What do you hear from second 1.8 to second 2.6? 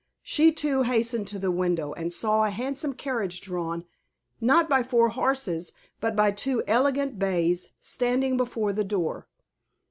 and saw a